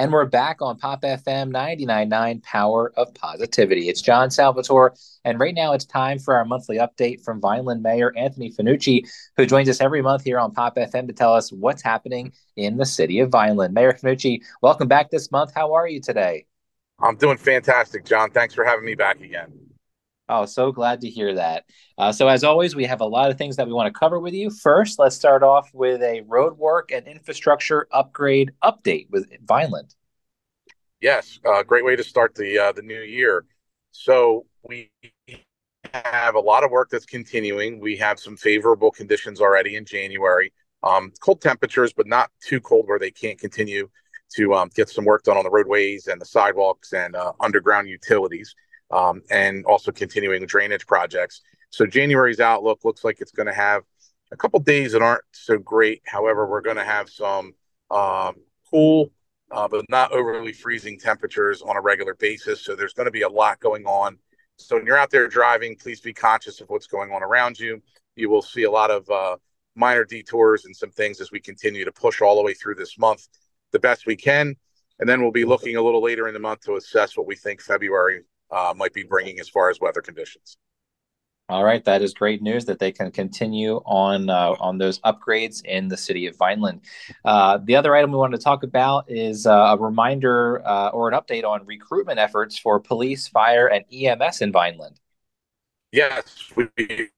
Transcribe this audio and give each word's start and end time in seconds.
And 0.00 0.12
we're 0.12 0.26
back 0.26 0.62
on 0.62 0.78
Pop 0.78 1.02
FM 1.02 1.50
99.9 1.50 2.40
Power 2.44 2.92
of 2.96 3.12
Positivity. 3.14 3.88
It's 3.88 4.00
John 4.00 4.30
Salvatore. 4.30 4.94
And 5.24 5.40
right 5.40 5.56
now 5.56 5.72
it's 5.72 5.84
time 5.84 6.20
for 6.20 6.36
our 6.36 6.44
monthly 6.44 6.76
update 6.76 7.24
from 7.24 7.40
Vineland 7.40 7.82
Mayor 7.82 8.16
Anthony 8.16 8.52
Fanucci, 8.52 9.08
who 9.36 9.44
joins 9.44 9.68
us 9.68 9.80
every 9.80 10.00
month 10.00 10.22
here 10.22 10.38
on 10.38 10.52
Pop 10.52 10.76
FM 10.76 11.08
to 11.08 11.12
tell 11.12 11.34
us 11.34 11.50
what's 11.50 11.82
happening 11.82 12.32
in 12.54 12.76
the 12.76 12.86
city 12.86 13.18
of 13.18 13.30
Vineland. 13.30 13.74
Mayor 13.74 13.92
Fanucci, 13.92 14.40
welcome 14.62 14.86
back 14.86 15.10
this 15.10 15.32
month. 15.32 15.50
How 15.52 15.74
are 15.74 15.88
you 15.88 16.00
today? 16.00 16.46
I'm 17.00 17.16
doing 17.16 17.36
fantastic, 17.36 18.04
John. 18.04 18.30
Thanks 18.30 18.54
for 18.54 18.64
having 18.64 18.84
me 18.84 18.94
back 18.94 19.20
again. 19.20 19.52
Oh, 20.28 20.44
so 20.44 20.72
glad 20.72 21.00
to 21.00 21.08
hear 21.08 21.34
that. 21.34 21.64
Uh, 21.96 22.12
so, 22.12 22.28
as 22.28 22.44
always, 22.44 22.76
we 22.76 22.84
have 22.84 23.00
a 23.00 23.06
lot 23.06 23.30
of 23.30 23.38
things 23.38 23.56
that 23.56 23.66
we 23.66 23.72
want 23.72 23.92
to 23.92 23.98
cover 23.98 24.20
with 24.20 24.34
you. 24.34 24.50
First, 24.50 24.98
let's 24.98 25.16
start 25.16 25.42
off 25.42 25.70
with 25.72 26.02
a 26.02 26.20
road 26.26 26.58
work 26.58 26.92
and 26.92 27.06
infrastructure 27.06 27.88
upgrade 27.92 28.52
update 28.62 29.08
with 29.10 29.26
Vineland. 29.46 29.94
Yes, 31.00 31.38
uh, 31.46 31.62
great 31.62 31.84
way 31.84 31.96
to 31.96 32.04
start 32.04 32.34
the 32.34 32.58
uh, 32.58 32.72
the 32.72 32.82
new 32.82 33.00
year. 33.00 33.46
So 33.90 34.44
we 34.62 34.90
have 35.94 36.34
a 36.34 36.40
lot 36.40 36.62
of 36.62 36.70
work 36.70 36.90
that's 36.90 37.06
continuing. 37.06 37.80
We 37.80 37.96
have 37.96 38.18
some 38.18 38.36
favorable 38.36 38.90
conditions 38.90 39.40
already 39.40 39.76
in 39.76 39.86
January. 39.86 40.52
Um, 40.82 41.12
cold 41.20 41.40
temperatures, 41.40 41.92
but 41.92 42.06
not 42.06 42.30
too 42.40 42.60
cold 42.60 42.86
where 42.86 42.98
they 42.98 43.10
can't 43.10 43.38
continue 43.38 43.88
to 44.36 44.54
um, 44.54 44.70
get 44.74 44.90
some 44.90 45.06
work 45.06 45.24
done 45.24 45.38
on 45.38 45.44
the 45.44 45.50
roadways 45.50 46.06
and 46.06 46.20
the 46.20 46.26
sidewalks 46.26 46.92
and 46.92 47.16
uh, 47.16 47.32
underground 47.40 47.88
utilities 47.88 48.54
um, 48.90 49.22
and 49.30 49.64
also 49.64 49.92
continuing 49.92 50.44
drainage 50.46 50.86
projects. 50.86 51.42
So 51.70 51.86
January's 51.86 52.40
outlook 52.40 52.84
looks 52.84 53.04
like 53.04 53.20
it's 53.20 53.32
going 53.32 53.46
to 53.46 53.54
have 53.54 53.82
a 54.32 54.36
couple 54.36 54.60
days 54.60 54.92
that 54.92 55.02
aren't 55.02 55.24
so 55.32 55.58
great. 55.58 56.02
However, 56.06 56.46
we're 56.46 56.60
going 56.60 56.76
to 56.76 56.84
have 56.84 57.08
some 57.08 57.52
um, 57.90 58.36
cool, 58.70 59.10
uh, 59.50 59.68
but 59.68 59.84
not 59.88 60.12
overly 60.12 60.52
freezing 60.52 60.98
temperatures 60.98 61.62
on 61.62 61.76
a 61.76 61.80
regular 61.80 62.14
basis. 62.14 62.64
So 62.64 62.74
there's 62.74 62.94
going 62.94 63.06
to 63.06 63.12
be 63.12 63.22
a 63.22 63.28
lot 63.28 63.60
going 63.60 63.86
on. 63.86 64.18
So 64.56 64.76
when 64.76 64.86
you're 64.86 64.98
out 64.98 65.10
there 65.10 65.28
driving, 65.28 65.76
please 65.76 66.00
be 66.00 66.12
conscious 66.12 66.60
of 66.60 66.68
what's 66.68 66.86
going 66.86 67.12
on 67.12 67.22
around 67.22 67.58
you. 67.58 67.80
You 68.16 68.28
will 68.28 68.42
see 68.42 68.64
a 68.64 68.70
lot 68.70 68.90
of 68.90 69.08
uh, 69.08 69.36
minor 69.76 70.04
detours 70.04 70.64
and 70.64 70.76
some 70.76 70.90
things 70.90 71.20
as 71.20 71.30
we 71.30 71.40
continue 71.40 71.84
to 71.84 71.92
push 71.92 72.20
all 72.20 72.36
the 72.36 72.42
way 72.42 72.54
through 72.54 72.74
this 72.74 72.98
month 72.98 73.28
the 73.70 73.78
best 73.78 74.06
we 74.06 74.16
can. 74.16 74.56
And 74.98 75.08
then 75.08 75.22
we'll 75.22 75.30
be 75.30 75.44
looking 75.44 75.76
a 75.76 75.82
little 75.82 76.02
later 76.02 76.26
in 76.26 76.34
the 76.34 76.40
month 76.40 76.62
to 76.62 76.76
assess 76.76 77.16
what 77.16 77.26
we 77.26 77.36
think 77.36 77.60
February 77.60 78.22
uh, 78.50 78.74
might 78.76 78.92
be 78.92 79.02
bringing 79.02 79.40
as 79.40 79.48
far 79.48 79.70
as 79.70 79.80
weather 79.80 80.00
conditions. 80.00 80.56
All 81.50 81.64
right, 81.64 81.82
that 81.86 82.02
is 82.02 82.12
great 82.12 82.42
news 82.42 82.66
that 82.66 82.78
they 82.78 82.92
can 82.92 83.10
continue 83.10 83.76
on 83.86 84.28
uh, 84.28 84.54
on 84.60 84.76
those 84.76 84.98
upgrades 85.00 85.64
in 85.64 85.88
the 85.88 85.96
city 85.96 86.26
of 86.26 86.36
Vineland. 86.36 86.82
Uh, 87.24 87.58
the 87.64 87.74
other 87.74 87.96
item 87.96 88.12
we 88.12 88.18
wanted 88.18 88.36
to 88.36 88.44
talk 88.44 88.64
about 88.64 89.10
is 89.10 89.46
uh, 89.46 89.50
a 89.50 89.78
reminder 89.78 90.60
uh, 90.68 90.90
or 90.90 91.08
an 91.08 91.18
update 91.18 91.44
on 91.44 91.64
recruitment 91.64 92.18
efforts 92.18 92.58
for 92.58 92.78
police, 92.78 93.28
fire, 93.28 93.66
and 93.66 93.86
EMS 93.90 94.42
in 94.42 94.52
Vineland. 94.52 95.00
Yes, 95.90 96.52
we've 96.54 96.68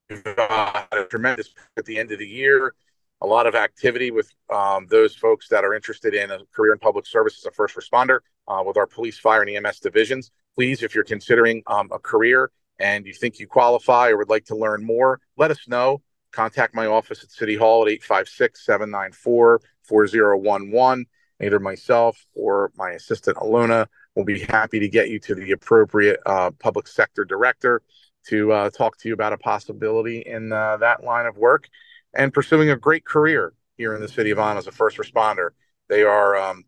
had 0.08 0.86
a 0.92 1.06
tremendous 1.10 1.52
at 1.76 1.84
the 1.84 1.98
end 1.98 2.12
of 2.12 2.20
the 2.20 2.26
year. 2.26 2.74
A 3.22 3.26
lot 3.26 3.46
of 3.46 3.54
activity 3.54 4.10
with 4.10 4.30
um, 4.52 4.86
those 4.88 5.14
folks 5.14 5.48
that 5.48 5.64
are 5.64 5.74
interested 5.74 6.14
in 6.14 6.30
a 6.30 6.38
career 6.54 6.72
in 6.72 6.78
public 6.78 7.06
service 7.06 7.38
as 7.38 7.46
a 7.46 7.50
first 7.50 7.76
responder 7.76 8.20
uh, 8.48 8.62
with 8.66 8.76
our 8.76 8.86
police, 8.86 9.18
fire, 9.18 9.42
and 9.42 9.66
EMS 9.66 9.80
divisions 9.80 10.30
please, 10.60 10.82
if 10.82 10.94
you're 10.94 11.04
considering 11.04 11.62
um, 11.66 11.88
a 11.92 11.98
career 11.98 12.50
and 12.78 13.06
you 13.06 13.14
think 13.14 13.38
you 13.38 13.46
qualify 13.46 14.10
or 14.10 14.18
would 14.18 14.28
like 14.28 14.44
to 14.46 14.56
learn 14.56 14.84
more, 14.84 15.20
let 15.36 15.50
us 15.50 15.66
know. 15.68 16.02
Contact 16.32 16.74
my 16.74 16.86
office 16.86 17.24
at 17.24 17.30
City 17.30 17.56
Hall 17.56 17.82
at 17.82 17.88
856 17.88 18.64
794 18.64 19.60
4011. 19.82 21.06
Either 21.42 21.58
myself 21.58 22.26
or 22.34 22.70
my 22.76 22.90
assistant, 22.90 23.38
Alona, 23.38 23.86
will 24.14 24.24
be 24.24 24.40
happy 24.40 24.78
to 24.78 24.88
get 24.88 25.08
you 25.08 25.18
to 25.18 25.34
the 25.34 25.52
appropriate 25.52 26.20
uh, 26.26 26.50
public 26.58 26.86
sector 26.86 27.24
director 27.24 27.82
to 28.26 28.52
uh, 28.52 28.68
talk 28.68 28.98
to 28.98 29.08
you 29.08 29.14
about 29.14 29.32
a 29.32 29.38
possibility 29.38 30.20
in 30.20 30.52
uh, 30.52 30.76
that 30.76 31.02
line 31.02 31.24
of 31.24 31.38
work 31.38 31.68
and 32.14 32.32
pursuing 32.32 32.70
a 32.70 32.76
great 32.76 33.04
career 33.04 33.52
here 33.76 33.94
in 33.94 34.00
the 34.00 34.08
city 34.08 34.30
of 34.30 34.38
On 34.38 34.56
as 34.56 34.66
a 34.66 34.72
first 34.72 34.98
responder. 34.98 35.50
They 35.88 36.02
are 36.02 36.36
um, 36.36 36.64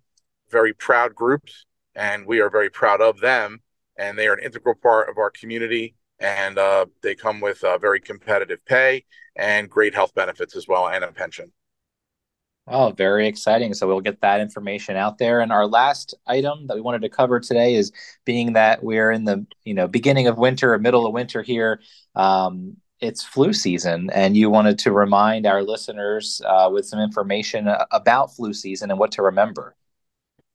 very 0.50 0.72
proud 0.72 1.14
groups, 1.14 1.66
and 1.94 2.26
we 2.26 2.40
are 2.40 2.50
very 2.50 2.70
proud 2.70 3.00
of 3.00 3.20
them 3.20 3.60
and 3.96 4.18
they 4.18 4.26
are 4.26 4.34
an 4.34 4.44
integral 4.44 4.74
part 4.74 5.08
of 5.08 5.18
our 5.18 5.30
community. 5.30 5.94
And 6.18 6.58
uh, 6.58 6.86
they 7.02 7.14
come 7.14 7.40
with 7.40 7.62
uh, 7.64 7.78
very 7.78 8.00
competitive 8.00 8.64
pay 8.64 9.04
and 9.34 9.68
great 9.68 9.94
health 9.94 10.14
benefits 10.14 10.54
as 10.54 10.68
well, 10.68 10.88
and 10.88 11.02
a 11.02 11.10
pension. 11.10 11.52
Oh, 12.68 12.92
very 12.96 13.26
exciting. 13.26 13.74
So 13.74 13.88
we'll 13.88 14.00
get 14.00 14.20
that 14.20 14.40
information 14.40 14.94
out 14.94 15.18
there. 15.18 15.40
And 15.40 15.50
our 15.50 15.66
last 15.66 16.14
item 16.28 16.68
that 16.68 16.76
we 16.76 16.80
wanted 16.80 17.02
to 17.02 17.08
cover 17.08 17.40
today 17.40 17.74
is 17.74 17.90
being 18.24 18.52
that 18.52 18.84
we're 18.84 19.10
in 19.10 19.24
the 19.24 19.44
you 19.64 19.74
know 19.74 19.88
beginning 19.88 20.28
of 20.28 20.38
winter 20.38 20.72
or 20.72 20.78
middle 20.78 21.06
of 21.06 21.12
winter 21.12 21.42
here. 21.42 21.80
Um, 22.14 22.76
it's 23.02 23.22
flu 23.22 23.52
season, 23.52 24.08
and 24.14 24.36
you 24.36 24.48
wanted 24.48 24.78
to 24.80 24.92
remind 24.92 25.46
our 25.46 25.62
listeners 25.62 26.40
uh, 26.46 26.70
with 26.72 26.86
some 26.86 27.00
information 27.00 27.68
about 27.90 28.34
flu 28.34 28.54
season 28.54 28.90
and 28.90 28.98
what 28.98 29.12
to 29.12 29.22
remember. 29.22 29.74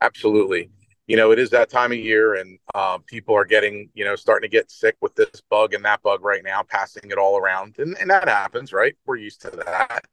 Absolutely 0.02 0.70
you 1.08 1.16
know, 1.16 1.32
it 1.32 1.40
is 1.40 1.50
that 1.52 1.70
time 1.70 1.94
of 1.94 1.98
year, 1.98 2.36
and 2.36 2.60
uh, 2.76 2.98
people 3.06 3.34
are 3.34 3.46
getting, 3.46 3.90
you 3.94 4.04
know, 4.04 4.16
starting 4.16 4.48
to 4.48 4.52
get 4.52 4.70
sick 4.70 4.98
with 5.02 5.16
this 5.16 5.42
bug 5.50 5.74
and 5.74 5.84
that 5.86 6.02
bug 6.04 6.24
right 6.24 6.44
now, 6.44 6.62
passing 6.64 7.10
it 7.10 7.18
all 7.18 7.38
around, 7.38 7.80
and, 7.80 7.98
and 8.00 8.10
that 8.10 8.28
happens, 8.28 8.74
right? 8.74 8.96
We're 9.06 9.16
used 9.16 9.42
to 9.42 9.50
that. 9.52 10.06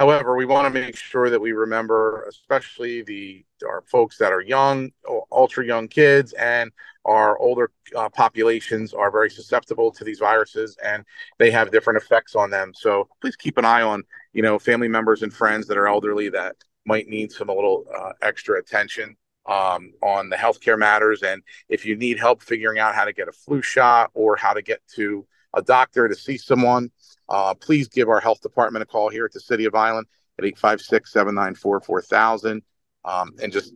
However, 0.00 0.34
we 0.34 0.46
want 0.46 0.66
to 0.66 0.80
make 0.80 0.96
sure 0.96 1.28
that 1.28 1.38
we 1.38 1.52
remember, 1.52 2.24
especially 2.26 3.02
the 3.02 3.44
our 3.68 3.82
folks 3.82 4.16
that 4.16 4.32
are 4.32 4.40
young, 4.40 4.90
ultra 5.30 5.62
young 5.62 5.88
kids, 5.88 6.32
and 6.32 6.72
our 7.04 7.38
older 7.38 7.70
uh, 7.94 8.08
populations 8.08 8.94
are 8.94 9.10
very 9.10 9.28
susceptible 9.28 9.92
to 9.92 10.02
these 10.02 10.18
viruses, 10.18 10.78
and 10.82 11.04
they 11.38 11.50
have 11.50 11.70
different 11.70 12.02
effects 12.02 12.34
on 12.34 12.48
them. 12.48 12.72
So 12.74 13.10
please 13.20 13.36
keep 13.36 13.58
an 13.58 13.66
eye 13.66 13.82
on, 13.82 14.02
you 14.32 14.40
know, 14.40 14.58
family 14.58 14.88
members 14.88 15.20
and 15.20 15.30
friends 15.30 15.66
that 15.66 15.76
are 15.76 15.86
elderly 15.86 16.30
that 16.30 16.56
might 16.86 17.06
need 17.06 17.30
some 17.30 17.50
a 17.50 17.54
little 17.54 17.84
uh, 17.94 18.12
extra 18.22 18.58
attention 18.58 19.18
um, 19.44 19.92
on 20.02 20.30
the 20.30 20.36
healthcare 20.36 20.78
matters. 20.78 21.22
And 21.22 21.42
if 21.68 21.84
you 21.84 21.94
need 21.94 22.18
help 22.18 22.40
figuring 22.42 22.78
out 22.78 22.94
how 22.94 23.04
to 23.04 23.12
get 23.12 23.28
a 23.28 23.32
flu 23.32 23.60
shot 23.60 24.12
or 24.14 24.34
how 24.34 24.54
to 24.54 24.62
get 24.62 24.80
to 24.94 25.26
a 25.52 25.60
doctor 25.60 26.08
to 26.08 26.14
see 26.14 26.38
someone, 26.38 26.90
uh, 27.30 27.54
please 27.54 27.88
give 27.88 28.08
our 28.08 28.20
health 28.20 28.40
department 28.40 28.82
a 28.82 28.86
call 28.86 29.08
here 29.08 29.24
at 29.24 29.32
the 29.32 29.40
City 29.40 29.64
of 29.64 29.72
Vineland 29.72 30.06
at 30.38 30.44
856 30.44 31.12
794 31.12 31.80
4000. 31.80 32.62
Um, 33.04 33.30
and 33.42 33.52
just 33.52 33.72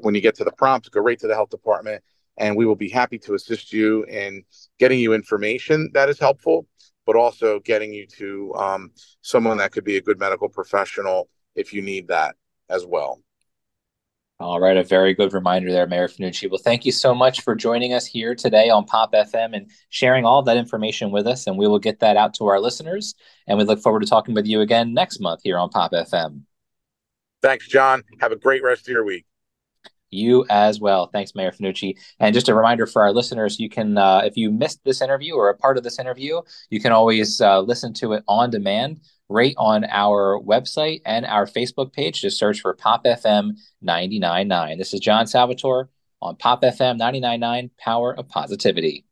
when 0.00 0.14
you 0.14 0.20
get 0.20 0.34
to 0.36 0.44
the 0.44 0.52
prompt, 0.52 0.90
go 0.90 1.00
right 1.00 1.18
to 1.18 1.26
the 1.26 1.34
health 1.34 1.50
department 1.50 2.02
and 2.38 2.56
we 2.56 2.66
will 2.66 2.76
be 2.76 2.88
happy 2.88 3.18
to 3.18 3.34
assist 3.34 3.72
you 3.72 4.04
in 4.04 4.42
getting 4.78 4.98
you 4.98 5.14
information 5.14 5.90
that 5.94 6.08
is 6.08 6.18
helpful, 6.18 6.66
but 7.06 7.16
also 7.16 7.60
getting 7.60 7.92
you 7.92 8.06
to 8.06 8.54
um, 8.56 8.90
someone 9.22 9.58
that 9.58 9.72
could 9.72 9.84
be 9.84 9.96
a 9.96 10.02
good 10.02 10.18
medical 10.18 10.48
professional 10.48 11.28
if 11.54 11.72
you 11.72 11.82
need 11.82 12.08
that 12.08 12.34
as 12.68 12.84
well. 12.84 13.20
All 14.38 14.60
right, 14.60 14.76
a 14.76 14.84
very 14.84 15.14
good 15.14 15.32
reminder 15.32 15.72
there, 15.72 15.86
Mayor 15.86 16.08
Fanucci. 16.08 16.50
Well, 16.50 16.60
thank 16.62 16.84
you 16.84 16.92
so 16.92 17.14
much 17.14 17.40
for 17.40 17.54
joining 17.54 17.94
us 17.94 18.04
here 18.04 18.34
today 18.34 18.68
on 18.68 18.84
Pop 18.84 19.14
FM 19.14 19.56
and 19.56 19.70
sharing 19.88 20.26
all 20.26 20.42
that 20.42 20.58
information 20.58 21.10
with 21.10 21.26
us. 21.26 21.46
And 21.46 21.56
we 21.56 21.66
will 21.66 21.78
get 21.78 22.00
that 22.00 22.18
out 22.18 22.34
to 22.34 22.46
our 22.46 22.60
listeners. 22.60 23.14
And 23.46 23.56
we 23.56 23.64
look 23.64 23.80
forward 23.80 24.00
to 24.00 24.06
talking 24.06 24.34
with 24.34 24.44
you 24.44 24.60
again 24.60 24.92
next 24.92 25.20
month 25.20 25.40
here 25.42 25.56
on 25.56 25.70
Pop 25.70 25.92
FM. 25.92 26.42
Thanks, 27.40 27.66
John. 27.66 28.02
Have 28.20 28.30
a 28.30 28.36
great 28.36 28.62
rest 28.62 28.82
of 28.82 28.88
your 28.88 29.04
week. 29.04 29.24
You 30.10 30.44
as 30.50 30.80
well. 30.80 31.06
Thanks, 31.06 31.34
Mayor 31.34 31.50
Fanucci. 31.50 31.94
And 32.20 32.34
just 32.34 32.50
a 32.50 32.54
reminder 32.54 32.86
for 32.86 33.00
our 33.00 33.14
listeners, 33.14 33.58
you 33.58 33.70
can, 33.70 33.96
uh, 33.96 34.20
if 34.22 34.36
you 34.36 34.50
missed 34.50 34.84
this 34.84 35.00
interview 35.00 35.34
or 35.34 35.48
a 35.48 35.56
part 35.56 35.78
of 35.78 35.82
this 35.82 35.98
interview, 35.98 36.42
you 36.68 36.78
can 36.78 36.92
always 36.92 37.40
uh, 37.40 37.60
listen 37.60 37.94
to 37.94 38.12
it 38.12 38.22
on 38.28 38.50
demand 38.50 39.00
right 39.28 39.54
on 39.56 39.84
our 39.84 40.40
website 40.40 41.02
and 41.04 41.26
our 41.26 41.46
Facebook 41.46 41.92
page. 41.92 42.20
Just 42.20 42.38
search 42.38 42.60
for 42.60 42.74
Pop 42.74 43.04
FM 43.04 43.52
999. 43.82 44.78
This 44.78 44.94
is 44.94 45.00
John 45.00 45.26
Salvatore 45.26 45.88
on 46.20 46.36
Pop 46.36 46.62
FM 46.62 46.98
999, 46.98 47.70
Power 47.78 48.14
of 48.16 48.28
Positivity. 48.28 49.05